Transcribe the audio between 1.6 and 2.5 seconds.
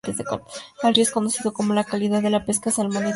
la calidad de la